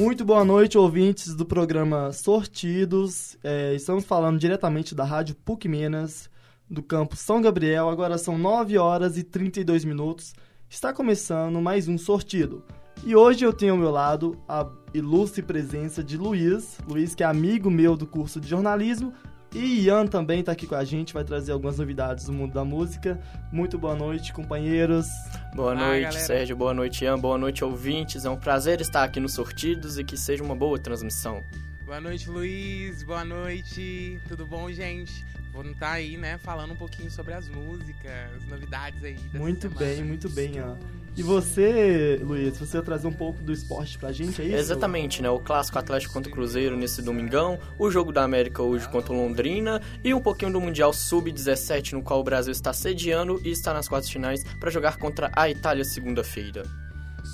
[0.00, 3.36] Muito boa noite, ouvintes do programa Sortidos.
[3.44, 6.30] É, estamos falando diretamente da Rádio PUC Minas,
[6.70, 7.90] do campo São Gabriel.
[7.90, 10.32] Agora são 9 horas e 32 minutos.
[10.70, 12.64] Está começando mais um sortido.
[13.04, 16.78] E hoje eu tenho ao meu lado a ilustre presença de Luiz.
[16.88, 19.12] Luiz, que é amigo meu do curso de jornalismo.
[19.52, 22.64] E Ian também está aqui com a gente, vai trazer algumas novidades do mundo da
[22.64, 23.20] música.
[23.52, 25.08] Muito boa noite, companheiros.
[25.54, 26.56] Boa noite, Sérgio.
[26.56, 27.18] Boa noite, Ian.
[27.18, 28.24] Boa noite, ouvintes.
[28.24, 31.42] É um prazer estar aqui nos Sortidos e que seja uma boa transmissão.
[31.84, 33.02] Boa noite, Luiz.
[33.02, 34.20] Boa noite.
[34.28, 35.24] Tudo bom, gente?
[35.60, 39.18] Vamos estar aí, né, falando um pouquinho sobre as músicas, as novidades aí.
[39.34, 39.78] Muito semana.
[39.78, 40.78] bem, muito bem, Ian.
[41.14, 44.56] E você, Luiz, você vai trazer um pouco do esporte pra gente, é isso?
[44.56, 45.28] Exatamente, né?
[45.28, 49.16] O clássico Atlético contra o Cruzeiro nesse domingão, o jogo da América hoje contra o
[49.16, 53.74] Londrina e um pouquinho do Mundial Sub-17, no qual o Brasil está sediando e está
[53.74, 56.62] nas quartas finais para jogar contra a Itália segunda-feira.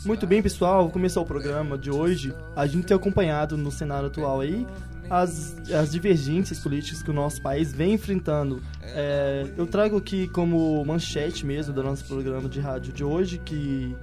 [0.05, 2.35] Muito bem, pessoal, vou começar o programa de hoje.
[2.57, 4.67] A gente tem acompanhado no cenário atual aí
[5.09, 8.63] as, as divergências políticas que o nosso país vem enfrentando.
[8.83, 13.95] É, eu trago aqui como manchete mesmo do nosso programa de rádio de hoje, que,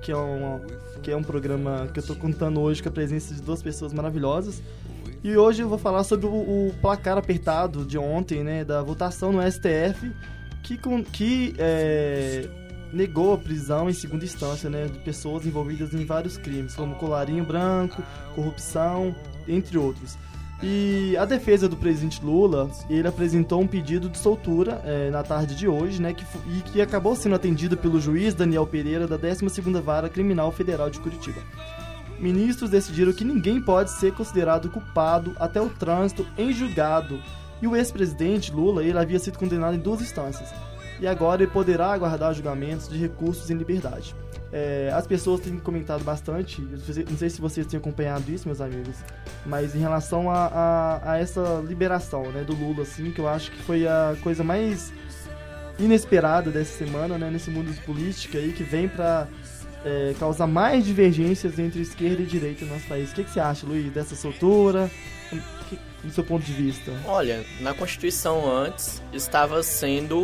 [0.00, 0.60] que, é, uma,
[1.02, 3.92] que é um programa que eu estou contando hoje com a presença de duas pessoas
[3.92, 4.62] maravilhosas.
[5.24, 9.32] E hoje eu vou falar sobre o, o placar apertado de ontem, né, da votação
[9.32, 10.12] no STF,
[10.62, 10.78] que,
[11.12, 12.48] que é,
[12.92, 17.44] negou a prisão em segunda instância né, de pessoas envolvidas em vários crimes, como colarinho
[17.44, 18.02] branco,
[18.34, 19.14] corrupção,
[19.46, 20.18] entre outros.
[20.62, 25.56] E a defesa do presidente Lula, ele apresentou um pedido de soltura é, na tarde
[25.56, 29.80] de hoje, né, que, e que acabou sendo atendido pelo juiz Daniel Pereira da 12ª
[29.80, 31.40] Vara Criminal Federal de Curitiba.
[32.20, 37.18] Ministros decidiram que ninguém pode ser considerado culpado até o trânsito em julgado,
[37.60, 40.48] e o ex-presidente Lula, ele havia sido condenado em duas instâncias,
[41.00, 44.14] e agora ele poderá aguardar julgamentos de recursos em liberdade.
[44.52, 48.96] É, as pessoas têm comentado bastante, não sei se vocês têm acompanhado isso, meus amigos,
[49.46, 53.50] mas em relação a, a, a, essa liberação né, do Lula, assim, que eu acho
[53.50, 54.92] que foi a coisa mais
[55.78, 59.26] inesperada dessa semana, né, nesse mundo de política aí, que vem para
[59.84, 63.10] é, causar mais divergências entre esquerda e direita no nosso país.
[63.10, 64.90] O que, que você acha, Luiz, dessa soltura?
[66.02, 66.92] do seu ponto de vista?
[67.06, 70.20] Olha, na Constituição antes estava sendo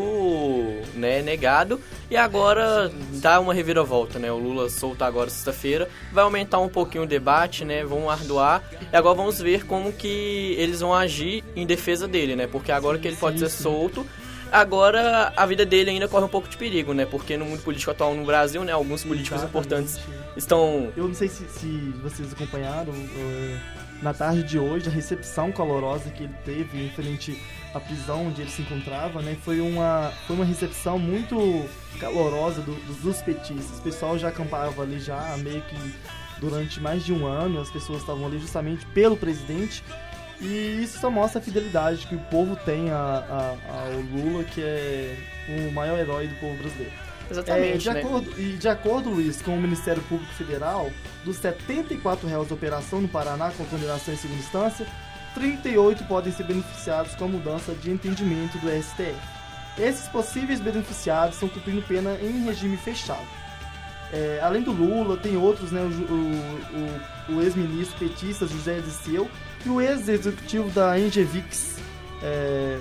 [0.95, 1.81] né, negado
[2.11, 4.31] e agora dá uma reviravolta, né?
[4.33, 7.85] O Lula solta agora sexta-feira, vai aumentar um pouquinho o debate, né?
[7.85, 12.47] Vão ardoar e agora vamos ver como que eles vão agir em defesa dele, né?
[12.47, 14.05] Porque agora que ele pode ser solto,
[14.53, 17.07] agora a vida dele ainda corre um pouco de perigo, né?
[17.07, 18.73] Porque no mundo político atual no Brasil, né?
[18.73, 19.51] Alguns políticos Exatamente.
[19.51, 20.01] importantes
[20.37, 20.93] estão...
[20.97, 22.93] Eu não sei se, se vocês acompanharam...
[22.93, 27.43] Uh na tarde de hoje, a recepção calorosa que ele teve em frente
[27.75, 29.37] à prisão onde ele se encontrava, né?
[29.43, 31.37] Foi uma, foi uma recepção muito
[31.99, 33.79] calorosa do, do, dos petistas.
[33.79, 35.77] O pessoal já acampava ali já meio que
[36.41, 39.83] durante mais de um ano, as pessoas estavam ali justamente pelo presidente.
[40.41, 44.62] E isso só mostra a fidelidade que o povo tem a, a, ao Lula, que
[44.62, 45.16] é
[45.49, 46.93] o maior herói do povo brasileiro.
[47.31, 47.75] Exatamente.
[47.75, 48.00] É, de, né?
[48.00, 50.91] acordo, e de acordo, Luiz, com o Ministério Público Federal,
[51.25, 54.87] dos 74 réus de operação no Paraná com condenação em segunda instância,
[55.34, 59.16] 38 podem ser beneficiados com a mudança de entendimento do STF.
[59.78, 63.26] Esses possíveis beneficiados estão cumprindo pena em regime fechado.
[64.12, 69.31] É, além do Lula, tem outros, né, o, o, o ex-ministro petista José Disseu
[69.65, 71.77] e o ex-executivo da Engevix,
[72.23, 72.79] é,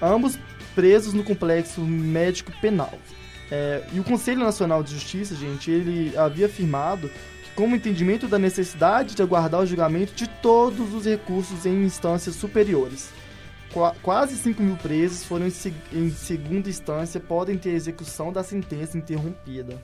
[0.00, 0.38] ambos
[0.74, 2.92] presos no complexo médico penal.
[3.50, 8.38] É, e o Conselho Nacional de Justiça, gente, ele havia afirmado que, como entendimento da
[8.38, 13.10] necessidade de aguardar o julgamento de todos os recursos em instâncias superiores.
[13.72, 18.32] Qu quase 5 mil presos foram em, seg em segunda instância podem ter a execução
[18.32, 19.78] da sentença interrompida.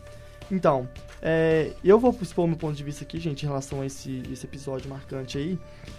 [0.51, 0.89] Então,
[1.21, 4.47] é, eu vou expor meu ponto de vista aqui, gente, em relação a esse, esse
[4.47, 5.59] episódio marcante aí,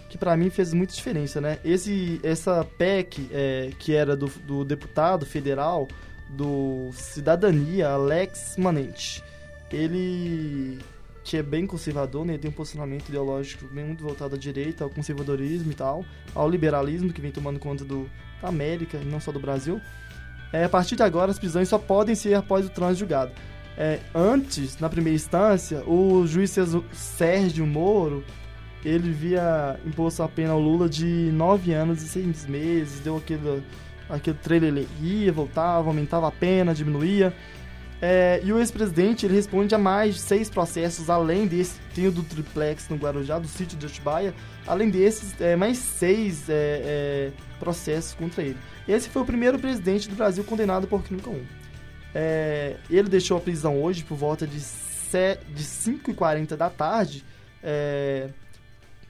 [0.10, 1.60] que para mim fez muita diferença, né?
[1.64, 5.88] Esse, essa PEC, é, que era do, do deputado federal,
[6.30, 9.24] do Cidadania, Alex Manente.
[9.72, 10.80] Ele
[11.24, 12.34] que é bem conservador, né?
[12.34, 16.04] Ele tem um posicionamento ideológico bem muito voltado à direita, ao conservadorismo e tal,
[16.34, 18.10] ao liberalismo que vem tomando conta do,
[18.42, 19.80] da América, não só do Brasil.
[20.52, 23.32] É, a partir de agora, as prisões só podem ser após o trânsito julgado.
[23.82, 26.54] É, antes, na primeira instância, o juiz
[26.92, 28.26] Sérgio Moro,
[28.84, 33.64] ele via imposto a pena ao Lula de nove anos e seis meses, deu aquele
[34.10, 37.34] aquele trailer ele ia, voltava, aumentava a pena, diminuía.
[38.02, 42.12] É, e o ex-presidente ele responde a mais de seis processos, além desse, tem o
[42.12, 44.34] do triplex no Guarujá, do sítio de Atibaia,
[44.66, 48.58] além desses, é, mais seis é, é processos contra ele.
[48.88, 51.44] Esse foi o primeiro presidente do Brasil condenado por crime comum.
[52.14, 57.24] É, ele deixou a prisão hoje por volta de, de 5h40 da tarde,
[57.62, 58.30] é,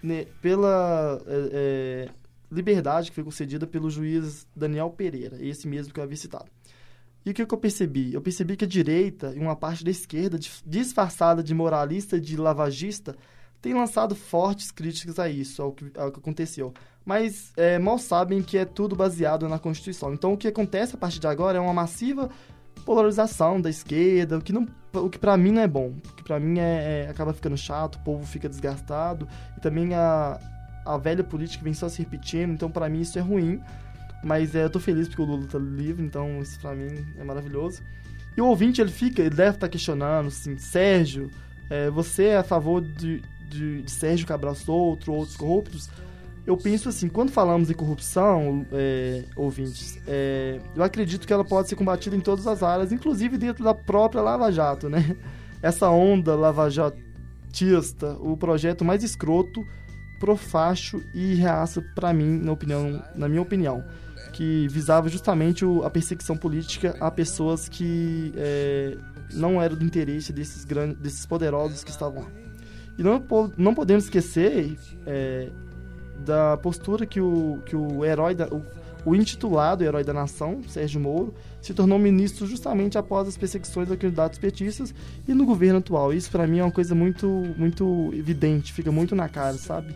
[0.01, 2.10] né, pela é, é,
[2.51, 6.46] liberdade que foi concedida pelo juiz Daniel Pereira, esse mesmo que eu havia citado.
[7.25, 8.13] E o que, eu percebi?
[8.13, 12.38] Eu percebi que a direita e uma parte da esquerda, disfarçada de moralista e de
[12.38, 13.16] lavagista,
[13.62, 16.74] tem lançado fortes críticas a isso, ao que, ao que aconteceu.
[17.06, 20.13] Mas é, mal sabem que é tudo baseado na Constituição.
[20.13, 22.30] Então, o que acontece a partir de agora é uma massiva
[22.85, 25.89] polarização da esquerda, o que, não, o que para mim não é bom.
[25.89, 29.27] O que para mim é, é, acaba ficando chato, o povo fica desgastado.
[29.57, 30.39] E também a,
[30.85, 32.51] a velha política vem só se repetindo.
[32.51, 33.61] Então, para mim, isso é ruim.
[34.23, 37.23] Mas é, eu tô feliz porque o Lula tá livre, então isso pra mim é
[37.23, 37.81] maravilhoso.
[38.35, 41.29] E o ouvinte, ele fica, ele deve estar tá questionando, assim, Sérgio,
[41.69, 45.89] é, você é a favor de, de, de, Sérgio Cabral Solto, outros corruptos?
[46.50, 51.69] Eu penso assim, quando falamos em corrupção, é, ouvintes, é, eu acredito que ela pode
[51.69, 55.16] ser combatida em todas as áreas, inclusive dentro da própria Lava Jato, né?
[55.62, 59.63] Essa onda lavajatista, o projeto mais escroto,
[60.19, 63.86] profacho e reaça para mim, na opinião, na minha opinião
[64.34, 68.98] que visava justamente o, a perseguição política a pessoas que é,
[69.34, 72.31] não eram do interesse desses, grandes, desses poderosos que estavam lá.
[72.98, 73.24] E não,
[73.56, 74.75] não podemos esquecer
[75.06, 75.50] é,
[76.25, 78.63] da postura que o, que o herói, da, o,
[79.06, 83.98] o intitulado herói da nação, Sérgio Moro, se tornou ministro justamente após as perseguições a
[83.98, 84.94] candidatos petistas
[85.27, 86.13] e no governo atual.
[86.13, 87.27] Isso para mim é uma coisa muito,
[87.57, 89.95] muito evidente, fica muito na cara, sabe?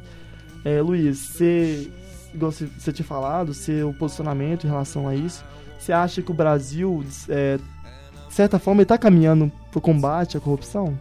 [0.65, 1.91] É, Luiz, você
[2.33, 5.45] igual você tinha falado, seu posicionamento em relação a isso.
[5.77, 7.57] Você acha que o Brasil, é,
[8.27, 10.97] de certa forma, está caminhando para o combate à corrupção?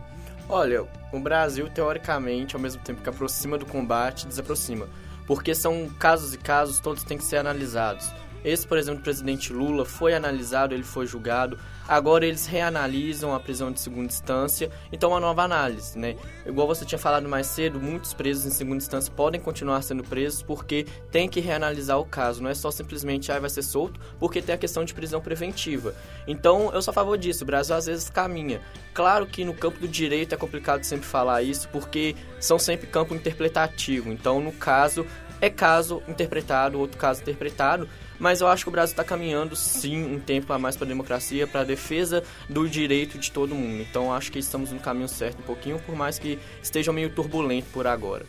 [0.48, 4.86] Olha, o Brasil, teoricamente, ao mesmo tempo que aproxima do combate, desaproxima.
[5.32, 8.12] Porque são casos e casos, todos têm que ser analisados.
[8.44, 11.58] Esse, por exemplo, o presidente Lula foi analisado, ele foi julgado.
[11.88, 16.16] Agora eles reanalisam a prisão de segunda instância, então uma nova análise, né?
[16.44, 20.42] Igual você tinha falado mais cedo, muitos presos em segunda instância podem continuar sendo presos
[20.42, 24.42] porque tem que reanalisar o caso, não é só simplesmente ah, vai ser solto, porque
[24.42, 25.94] tem a questão de prisão preventiva.
[26.26, 28.60] Então eu sou a favor disso, o Brasil às vezes caminha.
[28.94, 33.14] Claro que no campo do direito é complicado sempre falar isso, porque são sempre campo
[33.14, 34.12] interpretativo.
[34.12, 35.06] Então, no caso,
[35.42, 40.14] é caso interpretado, outro caso interpretado, mas eu acho que o Brasil está caminhando sim
[40.14, 43.82] um tempo a mais para a democracia, para a defesa do direito de todo mundo.
[43.82, 47.66] Então acho que estamos no caminho certo um pouquinho, por mais que esteja meio turbulento
[47.72, 48.24] por agora.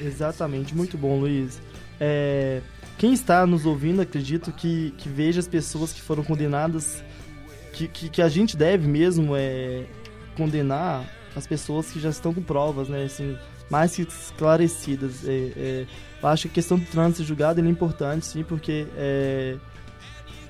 [0.00, 1.62] Exatamente, muito bom, Luiz.
[2.00, 2.60] É,
[2.98, 7.04] quem está nos ouvindo, acredito que, que veja as pessoas que foram condenadas,
[7.72, 9.84] que, que, que a gente deve mesmo é,
[10.36, 13.04] condenar as pessoas que já estão com provas, né?
[13.04, 13.38] Assim,
[13.70, 15.24] mais que esclarecidas.
[15.24, 15.86] É, é,
[16.22, 19.56] eu acho que a questão do trânsito julgado é importante, sim, porque é,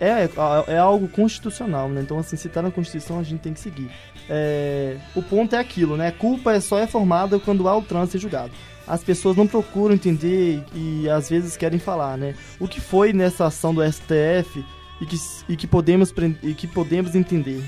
[0.00, 0.30] é,
[0.68, 2.00] é algo constitucional, né?
[2.00, 3.90] Então, assim, se tá na Constituição, a gente tem que seguir.
[4.30, 6.10] É, o ponto é aquilo, né?
[6.10, 8.52] Culpa é só é formada quando há o trânsito julgado.
[8.86, 12.34] As pessoas não procuram entender e às vezes querem falar, né?
[12.58, 14.64] O que foi nessa ação do STF
[15.00, 15.16] e que,
[15.48, 17.62] e que, podemos, e que podemos entender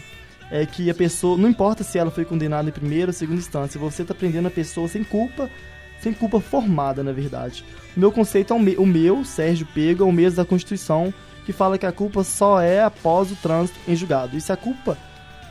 [0.50, 3.78] é que a pessoa, não importa se ela foi condenada em primeira ou segunda instância,
[3.78, 5.48] você está prendendo a pessoa sem culpa
[6.00, 7.64] sem culpa formada, na verdade.
[7.96, 11.12] O meu conceito é o, me o meu, Sérgio Pega, o mesmo da Constituição,
[11.44, 14.36] que fala que a culpa só é após o trânsito em julgado.
[14.36, 14.96] E se a culpa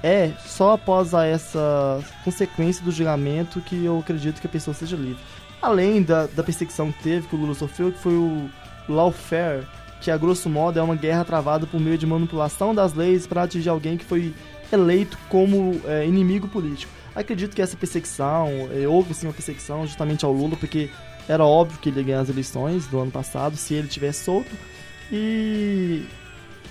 [0.01, 5.21] é só após essa consequência do julgamento que eu acredito que a pessoa seja livre.
[5.61, 8.49] Além da, da perseguição que teve, que o Lula sofreu, que foi o
[8.87, 9.67] lawfare,
[9.99, 13.43] que a grosso modo é uma guerra travada por meio de manipulação das leis para
[13.43, 14.33] atingir alguém que foi
[14.71, 16.98] eleito como é, inimigo político.
[17.19, 20.89] Acredito que essa perseguição, eh, houve sim uma perseguição justamente ao Lula, porque
[21.27, 24.49] era óbvio que ele ia ganhar as eleições do ano passado, se ele tivesse solto.
[25.11, 26.05] E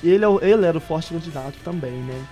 [0.02, 2.24] ele, é ele era o forte candidato também, né?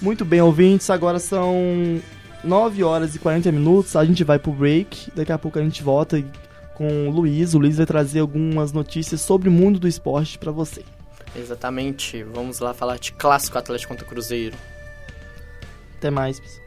[0.00, 2.00] Muito bem, ouvintes, agora são
[2.42, 5.82] 9 horas e 40 minutos, a gente vai pro break, daqui a pouco a gente
[5.82, 6.24] volta
[6.74, 7.52] com o Luiz.
[7.52, 10.82] O Luiz vai trazer algumas notícias sobre o mundo do esporte para você.
[11.36, 14.56] Exatamente, vamos lá falar de clássico Atlético contra Cruzeiro.
[15.98, 16.66] Até mais, pessoal.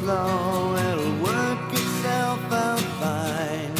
[0.00, 3.74] Slow, it'll work itself out fine.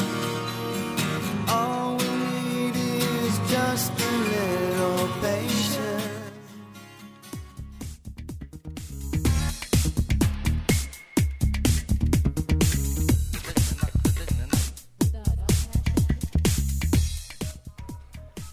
[1.49, 6.09] All we need is just a little patience.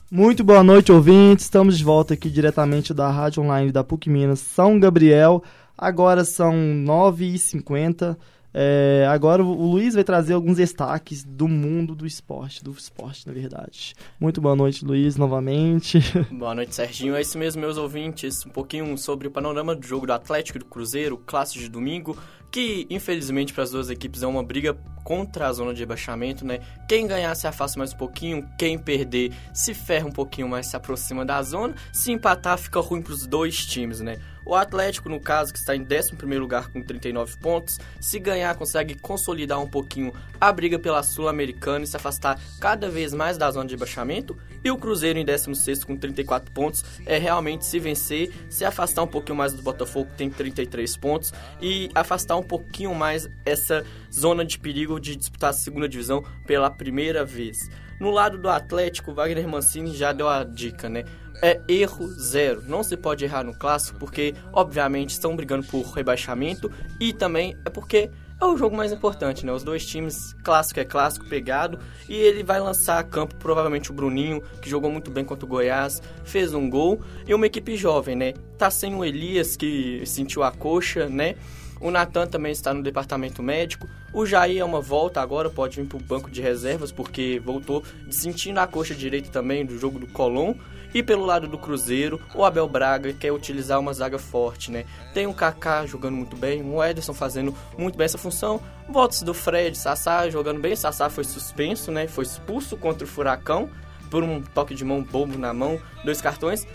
[0.09, 1.43] Muito boa noite, ouvintes.
[1.45, 5.43] Estamos de volta aqui diretamente da Rádio Online da PUC Minas São Gabriel.
[5.77, 8.17] Agora são 9h50.
[8.59, 13.33] É, agora o Luiz vai trazer alguns destaques do mundo do esporte, do esporte, na
[13.33, 13.93] verdade.
[14.19, 15.99] Muito boa noite, Luiz, novamente.
[16.31, 17.15] Boa noite, Serginho.
[17.15, 18.43] É isso mesmo, meus ouvintes.
[18.45, 22.17] Um pouquinho sobre o panorama do jogo do Atlético do Cruzeiro, clássico de domingo,
[22.49, 24.75] que infelizmente para as duas equipes é uma briga
[25.07, 26.59] contra a zona de rebaixamento, né?
[26.85, 30.75] Quem ganhar se afasta mais um pouquinho, quem perder se ferra um pouquinho mais, se
[30.75, 31.73] aproxima da zona.
[31.93, 34.17] Se empatar, fica ruim para os dois times, né?
[34.47, 38.95] O Atlético, no caso, que está em 11 lugar com 39 pontos, se ganhar, consegue
[38.95, 43.65] consolidar um pouquinho a briga pela Sul-Americana e se afastar cada vez mais da zona
[43.65, 44.37] de rebaixamento.
[44.63, 49.07] E o Cruzeiro em 16 com 34 pontos é realmente se vencer, se afastar um
[49.07, 54.45] pouquinho mais do Botafogo, que tem 33 pontos, e afastar um pouquinho mais essa zona
[54.45, 57.57] de perigo de disputar a segunda divisão pela primeira vez.
[57.99, 61.03] No lado do Atlético, Wagner Mancini já deu a dica, né?
[61.41, 62.63] É erro zero.
[62.67, 67.69] Não se pode errar no clássico, porque, obviamente, estão brigando por rebaixamento e também é
[67.69, 69.51] porque é o jogo mais importante, né?
[69.51, 73.93] Os dois times, clássico é clássico, pegado, e ele vai lançar a campo provavelmente o
[73.93, 78.15] Bruninho, que jogou muito bem contra o Goiás, fez um gol, e uma equipe jovem,
[78.15, 78.33] né?
[78.55, 81.35] Tá sem o Elias, que sentiu a coxa, né?
[81.79, 83.87] O Natan também está no departamento médico.
[84.13, 87.83] O Jair é uma volta agora, pode vir para o banco de reservas, porque voltou
[88.09, 90.55] sentindo a coxa direita também do jogo do Colón.
[90.93, 94.85] E pelo lado do Cruzeiro, o Abel Braga quer utilizar uma zaga forte, né?
[95.13, 98.61] Tem o Kaká jogando muito bem, o Ederson fazendo muito bem essa função.
[98.89, 100.75] Votos do Fred, Sassá jogando bem.
[100.75, 102.07] Sassá foi suspenso, né?
[102.07, 103.69] Foi expulso contra o Furacão
[104.09, 106.65] por um toque de mão bobo na mão, dois cartões.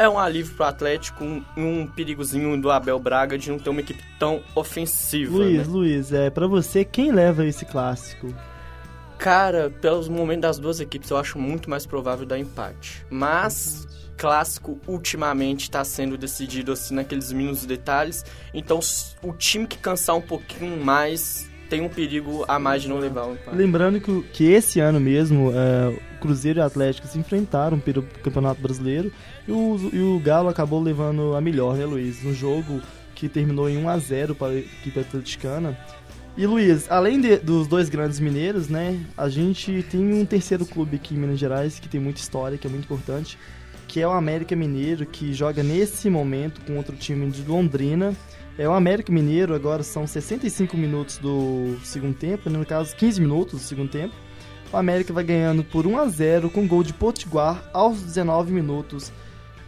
[0.00, 3.82] É um alívio pro Atlético, um, um perigozinho do Abel Braga de não ter uma
[3.82, 5.64] equipe tão ofensiva, Luiz, né?
[5.70, 8.34] Luiz, é, pra você, quem leva esse clássico?
[9.18, 13.04] Cara, pelos momentos das duas equipes, eu acho muito mais provável dar empate.
[13.10, 13.86] Mas
[14.16, 18.24] clássico ultimamente está sendo decidido assim naqueles mínimos detalhes.
[18.54, 18.80] Então
[19.22, 23.26] o time que cansar um pouquinho mais tem um perigo a mais de não levar
[23.26, 23.56] um empate.
[23.56, 27.78] Lembrando que, o- que esse ano mesmo, é, o Cruzeiro e o Atlético se enfrentaram
[27.78, 29.10] pelo Campeonato Brasileiro
[29.48, 32.22] e o, e o Galo acabou levando a melhor, né, Luiz?
[32.22, 32.82] No jogo
[33.14, 35.78] que terminou em 1 a 0 para a equipe atleticana.
[36.36, 40.96] E Luiz, além de- dos dois grandes mineiros, né, a gente tem um terceiro clube
[40.96, 43.38] aqui em Minas Gerais que tem muita história, que é muito importante,
[43.88, 48.14] que é o América Mineiro, que joga nesse momento com outro time de Londrina.
[48.60, 53.18] É o América Mineiro, agora são 65 minutos do segundo tempo, né, no caso 15
[53.18, 54.14] minutos do segundo tempo.
[54.70, 59.10] O América vai ganhando por 1 a 0 com gol de Potiguar aos 19 minutos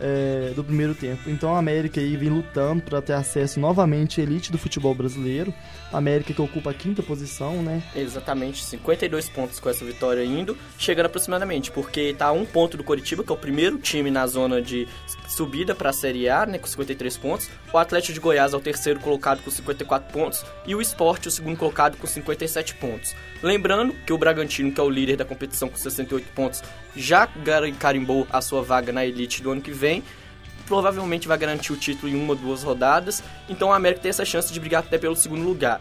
[0.03, 1.31] é, do primeiro tempo.
[1.31, 5.55] Então a América aí vem lutando para ter acesso novamente à elite do futebol brasileiro.
[5.93, 7.83] A América que ocupa a quinta posição, né?
[7.95, 12.83] Exatamente, 52 pontos com essa vitória indo, chegando aproximadamente, porque tá a um ponto do
[12.83, 14.89] Coritiba, que é o primeiro time na zona de
[15.29, 17.49] subida para a Série A, né, com 53 pontos.
[17.73, 21.31] O Atlético de Goiás é o terceiro colocado com 54 pontos e o Sport o
[21.31, 23.15] segundo colocado com 57 pontos.
[23.43, 26.63] Lembrando que o Bragantino, que é o líder da competição com 68 pontos,
[26.95, 27.29] já
[27.79, 29.92] carimbou a sua vaga na elite do ano que vem.
[30.67, 33.23] Provavelmente vai garantir o título em uma ou duas rodadas.
[33.49, 35.81] Então o América tem essa chance de brigar até pelo segundo lugar.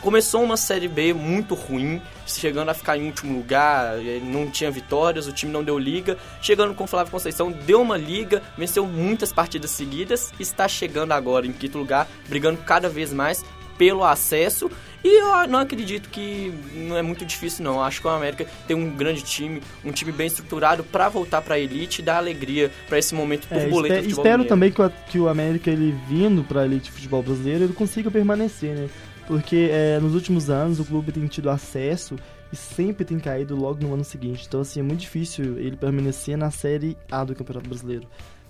[0.00, 4.70] Começou uma Série B muito ruim, chegando a ficar em último lugar, eh, não tinha
[4.70, 6.18] vitórias, o time não deu liga.
[6.40, 11.46] Chegando com o Flávio Conceição, deu uma liga, venceu muitas partidas seguidas, está chegando agora
[11.46, 13.44] em quinto lugar, brigando cada vez mais
[13.76, 14.70] pelo acesso.
[15.04, 17.82] E eu não acredito que não é muito difícil não.
[17.82, 21.56] Acho que o América tem um grande time, um time bem estruturado para voltar para
[21.56, 24.90] a elite e dar alegria para esse momento É, turbulento futebol espero também que o,
[25.08, 28.88] que o América, ele vindo para a elite do futebol brasileiro, ele consiga permanecer, né?
[29.26, 32.16] Porque é, nos últimos anos o clube tem tido acesso
[32.52, 34.44] e sempre tem caído logo no ano seguinte.
[34.46, 38.06] Então, assim, é muito difícil ele permanecer na Série A do Campeonato Brasileiro.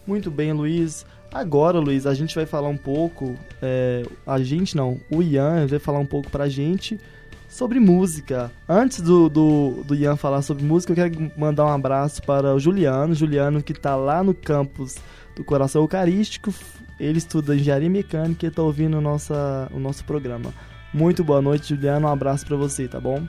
[0.06, 1.06] Muito bem, Luiz.
[1.32, 3.34] Agora, Luiz, a gente vai falar um pouco.
[3.60, 6.98] é, a gente não, o Ian vai falar um pouco pra gente
[7.48, 8.50] sobre música.
[8.68, 12.58] Antes do, do, do Ian falar sobre música, eu quero mandar um abraço para o
[12.58, 13.14] Juliano.
[13.14, 14.96] Juliano que tá lá no campus
[15.36, 16.52] do Coração Eucarístico.
[17.00, 20.52] Ele estuda engenharia mecânica e tá ouvindo o, nossa, o nosso programa.
[20.92, 22.06] Muito boa noite, Juliano.
[22.06, 23.22] Um abraço pra você, tá bom?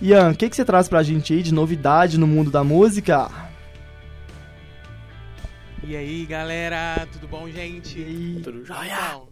[0.00, 3.30] Ian, o que, que você traz pra gente aí de novidade no mundo da música?
[5.86, 7.98] E aí, galera, tudo bom, gente?
[7.98, 8.40] E aí?
[8.42, 8.90] Tudo jóia?
[8.90, 9.28] Então,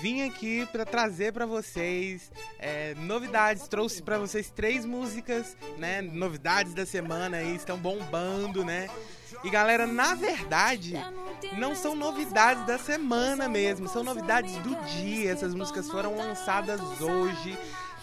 [0.00, 3.68] vim aqui pra trazer pra vocês é, novidades.
[3.68, 6.02] Trouxe pra vocês três músicas, né?
[6.02, 8.88] Novidades da semana aí, estão bombando, né?
[9.44, 10.94] E galera, na verdade,
[11.56, 15.30] não são novidades da semana mesmo, são novidades do dia.
[15.30, 17.56] Essas músicas foram lançadas hoje.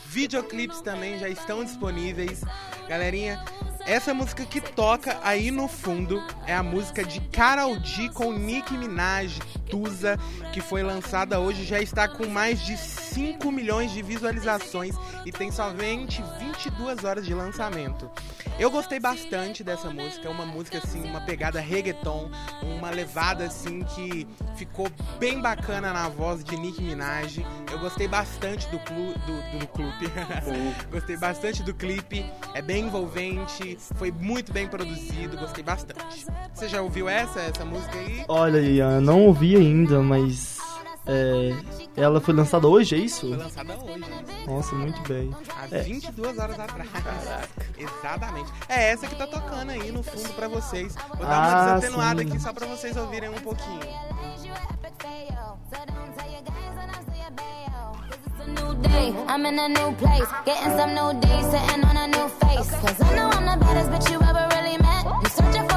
[0.05, 2.41] Videoclipes também já estão disponíveis.
[2.87, 3.43] Galerinha,
[3.85, 8.77] essa música que toca aí no fundo é a música de Karol G com Nicki
[8.77, 9.39] Minaj,
[9.69, 10.17] Tusa,
[10.53, 15.51] que foi lançada hoje, já está com mais de 5 milhões de visualizações e tem
[15.51, 18.09] somente 22 horas de lançamento.
[18.61, 22.29] Eu gostei bastante dessa música, é uma música assim, uma pegada reggaeton,
[22.61, 27.43] uma levada assim que ficou bem bacana na voz de Nicki Minaj.
[27.71, 30.07] Eu gostei bastante do, clu, do, do clube.
[30.91, 36.27] gostei bastante do clipe, é bem envolvente, foi muito bem produzido, gostei bastante.
[36.53, 38.23] Você já ouviu essa, essa música aí?
[38.27, 40.60] Olha, Ian, não ouvi ainda, mas.
[41.05, 41.51] É,
[41.95, 43.27] ela foi lançada hoje, é isso?
[43.27, 45.31] Foi lançada hoje, Nossa, muito bem.
[45.57, 45.81] há É.
[45.81, 46.89] 22 horas atrás.
[47.77, 48.51] Exatamente.
[48.69, 50.95] É essa que tá tocando aí no fundo pra vocês.
[51.17, 52.27] Vou dar uma Ah, desatenuada sim.
[52.29, 53.79] aqui só pra vocês ouvirem um pouquinho.
[58.47, 59.13] new day.
[59.27, 62.69] I'm in a new place, getting some new days, sitting on a new face.
[62.81, 65.05] Cause I know I'm the baddest bitch you ever really met.
[65.05, 65.67] You searching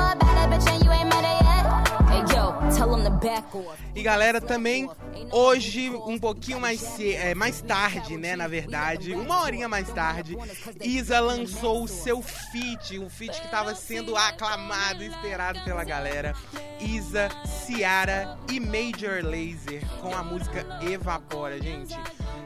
[3.94, 4.88] E galera, também
[5.30, 8.36] hoje, um pouquinho mais, é, mais tarde, né?
[8.36, 10.36] Na verdade, uma horinha mais tarde,
[10.82, 16.34] Isa lançou o seu feat, um feat que tava sendo aclamado esperado pela galera.
[16.80, 21.96] Isa, Ciara e Major Lazer com a música Evapora, gente.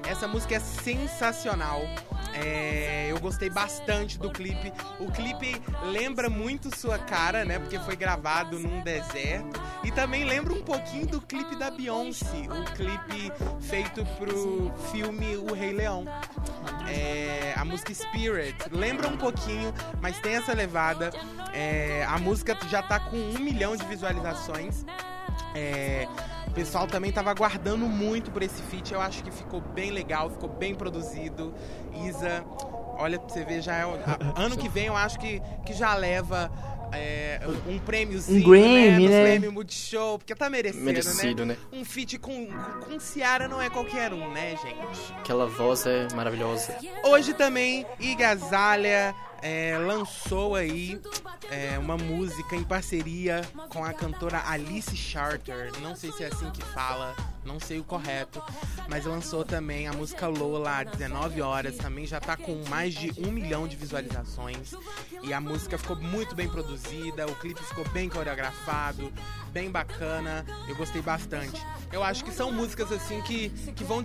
[0.09, 1.83] Essa música é sensacional.
[2.45, 4.73] É, eu gostei bastante do clipe.
[5.01, 7.59] O clipe lembra muito sua cara, né?
[7.59, 9.61] Porque foi gravado num deserto.
[9.83, 15.55] E também lembra um pouquinho do clipe da Beyoncé, o clipe feito pro filme O
[15.55, 16.05] Rei Leão.
[16.89, 21.11] É, a música Spirit lembra um pouquinho, mas tem essa levada.
[21.53, 24.85] É, a música já tá com um milhão de visualizações.
[25.59, 26.07] É,
[26.47, 28.93] o pessoal também tava aguardando muito por esse feat.
[28.95, 31.53] Eu acho que ficou bem legal, ficou bem produzido.
[32.07, 32.45] Isa,
[32.97, 33.83] olha pra você ver, já é.
[33.83, 36.51] a- ano que vem eu acho que, que já leva.
[36.93, 39.23] é, um prêmiozinho, Um Grammy, né?
[39.25, 39.37] Né?
[39.39, 41.55] Grammy Multishow, porque tá merecendo, Merecido, né?
[41.55, 41.79] né?
[41.79, 42.47] Um feat com,
[42.81, 45.13] com Ciara não é qualquer um, né, gente?
[45.19, 46.75] Aquela voz é maravilhosa.
[47.05, 51.01] Hoje também, Igazalha é, lançou aí
[51.51, 55.73] é, uma música em parceria com a cantora Alice Charter.
[55.81, 57.15] Não sei se é assim que fala,
[57.49, 58.43] não sei o correto.
[58.89, 61.77] Mas lançou também a música Lola, às 19 horas.
[61.77, 64.73] Também já tá com mais de um milhão de visualizações.
[65.23, 69.13] E a música ficou muito bem produzida, o clipe ficou bem coreografado,
[69.51, 70.45] bem bacana.
[70.69, 71.61] Eu gostei bastante.
[71.91, 74.03] Eu acho que são músicas assim que, que vão,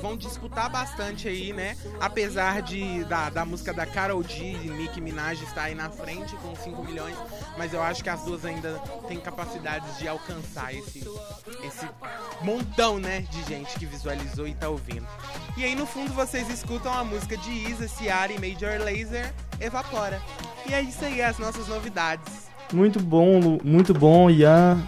[0.00, 1.76] vão disputar bastante aí, né?
[2.00, 6.34] Apesar de da, da música da Karol G e Nicki Minaj estar aí na frente
[6.36, 7.16] com 5 milhões,
[7.56, 11.04] mas eu acho que as duas ainda têm capacidades de alcançar esse,
[11.64, 11.88] esse
[12.42, 15.06] montão, né, de gente que visualizou e tá ouvindo.
[15.56, 20.20] E aí no fundo vocês escutam a música de Isa, Ciara e Major Lazer, Evapora.
[20.68, 22.48] E é isso aí, as nossas novidades.
[22.72, 24.78] Muito bom, Lu- muito bom, Ian.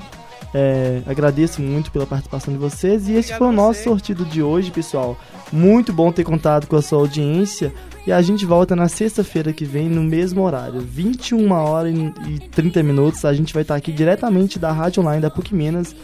[0.55, 3.09] É, agradeço muito pela participação de vocês.
[3.09, 5.17] E esse Obrigado foi o nosso sortido de hoje, pessoal.
[5.51, 7.73] Muito bom ter contado com a sua audiência.
[8.07, 11.95] E a gente volta na sexta-feira que vem, no mesmo horário, 21 horas
[12.29, 13.25] e 30 minutos.
[13.25, 15.95] A gente vai estar aqui diretamente da Rádio Online da PUC Minas.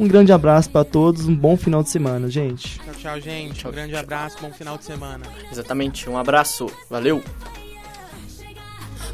[0.00, 2.78] Um grande abraço para todos, um bom final de semana, gente.
[2.78, 3.68] Tchau, tchau, gente.
[3.68, 5.26] Um grande abraço, bom final de semana.
[5.52, 6.08] Exatamente.
[6.08, 6.70] Um abraço.
[6.88, 7.22] Valeu.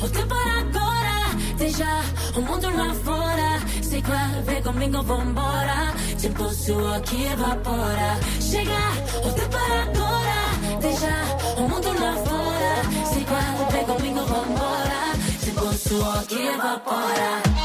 [0.01, 1.85] O tempo era agora, deixa
[2.37, 3.59] o mundo lá fora.
[3.83, 5.93] Se quer ver comigo, vambora.
[6.21, 8.21] Tipo suor que evapora.
[8.41, 13.07] Chega, o tempo era agora, deixa o mundo lá fora.
[13.07, 15.17] Se quer ver comigo, vambora.
[15.43, 17.56] Tipo suor que evapora.